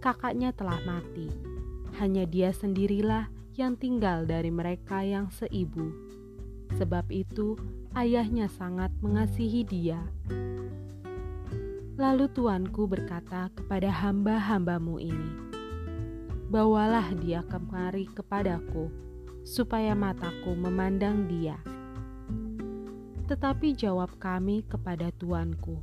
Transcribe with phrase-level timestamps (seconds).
[0.00, 1.28] Kakaknya telah mati,
[2.00, 5.92] hanya dia sendirilah yang tinggal dari mereka yang seibu.
[6.80, 7.60] Sebab itu,
[7.92, 10.00] ayahnya sangat mengasihi dia.
[12.00, 15.32] Lalu tuanku berkata kepada hamba-hambamu ini,
[16.48, 18.88] "Bawalah dia kemari kepadaku,
[19.48, 21.56] supaya mataku memandang dia."
[23.28, 25.80] Tetapi jawab kami kepada tuanku,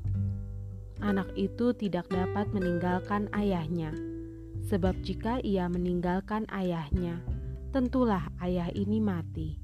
[1.01, 3.93] anak itu tidak dapat meninggalkan ayahnya,
[4.65, 7.21] sebab jika ia meninggalkan ayahnya,
[7.69, 9.61] tentulah ayah ini mati.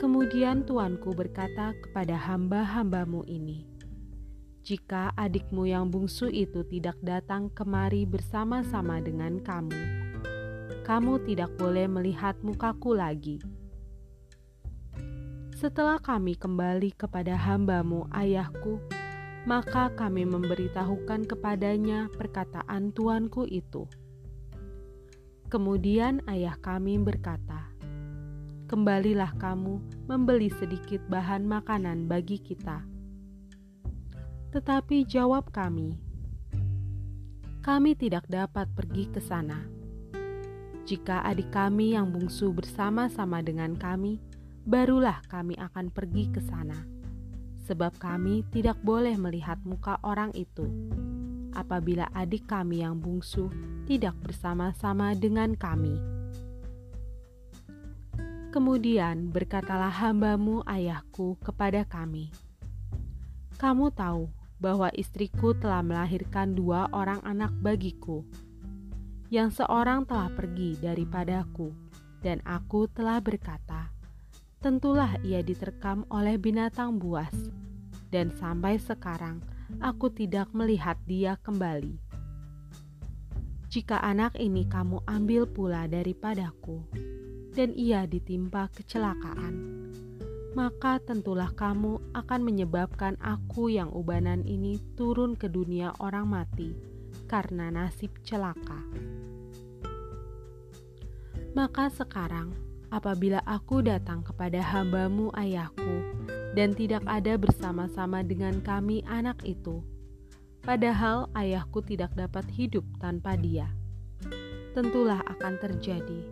[0.00, 3.62] Kemudian tuanku berkata kepada hamba-hambamu ini,
[4.66, 9.78] "Jika adikmu yang bungsu itu tidak datang kemari bersama-sama dengan kamu,
[10.82, 13.38] kamu tidak boleh melihat mukaku lagi."
[15.62, 18.82] Setelah kami kembali kepada hambamu ayahku,
[19.46, 23.86] maka kami memberitahukan kepadanya perkataan tuanku itu.
[25.46, 27.70] Kemudian ayah kami berkata,
[28.72, 32.80] Kembalilah kamu membeli sedikit bahan makanan bagi kita.
[34.48, 35.92] Tetapi jawab kami,
[37.60, 39.81] kami tidak dapat pergi ke sana.
[40.82, 44.18] Jika adik kami yang bungsu bersama-sama dengan kami,
[44.66, 46.74] barulah kami akan pergi ke sana,
[47.62, 50.66] sebab kami tidak boleh melihat muka orang itu.
[51.54, 53.46] Apabila adik kami yang bungsu
[53.86, 56.02] tidak bersama-sama dengan kami,
[58.50, 62.34] kemudian berkatalah hambamu ayahku kepada kami,
[63.54, 64.26] "Kamu tahu
[64.58, 68.26] bahwa istriku telah melahirkan dua orang anak bagiku,
[69.32, 71.72] yang seorang telah pergi daripadaku,
[72.20, 74.02] dan aku telah berkata."
[74.62, 77.34] tentulah ia diterkam oleh binatang buas,
[78.14, 79.42] dan sampai sekarang
[79.82, 81.98] aku tidak melihat dia kembali.
[83.66, 86.78] Jika anak ini kamu ambil pula daripadaku,
[87.58, 89.90] dan ia ditimpa kecelakaan,
[90.54, 96.91] maka tentulah kamu akan menyebabkan aku yang ubanan ini turun ke dunia orang mati
[97.32, 98.76] karena nasib celaka.
[101.56, 102.52] Maka sekarang
[102.92, 106.04] apabila aku datang kepada hambamu ayahku
[106.52, 109.80] dan tidak ada bersama-sama dengan kami anak itu,
[110.60, 113.72] padahal ayahku tidak dapat hidup tanpa dia.
[114.76, 116.28] Tentulah akan terjadi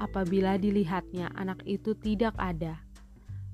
[0.00, 2.80] apabila dilihatnya anak itu tidak ada,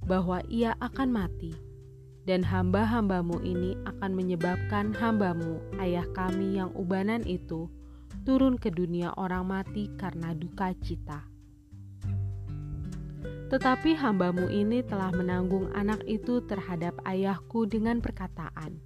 [0.03, 1.55] bahwa ia akan mati,
[2.23, 7.67] dan hamba-hambamu ini akan menyebabkan hambamu, ayah kami yang ubanan itu,
[8.23, 11.27] turun ke dunia orang mati karena duka cita.
[13.51, 18.81] Tetapi hambamu ini telah menanggung anak itu terhadap ayahku dengan perkataan,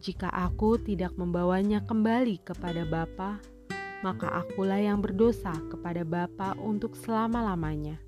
[0.00, 3.38] "Jika aku tidak membawanya kembali kepada Bapa,
[4.02, 8.00] maka akulah yang berdosa kepada Bapa untuk selama-lamanya."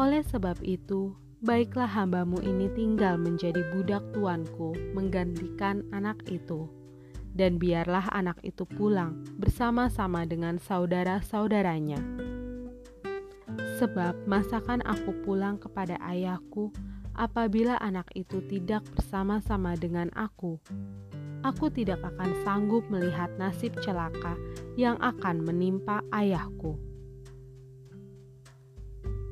[0.00, 1.12] Oleh sebab itu,
[1.44, 6.68] baiklah hambamu ini tinggal menjadi budak tuanku, menggantikan anak itu,
[7.36, 12.26] dan biarlah anak itu pulang bersama-sama dengan saudara-saudaranya
[13.76, 16.72] Sebab masakan aku pulang kepada ayahku
[17.12, 20.56] apabila anak itu tidak bersama-sama dengan aku.
[21.44, 24.32] Aku tidak akan sanggup melihat nasib celaka
[24.80, 26.80] yang akan menimpa ayahku.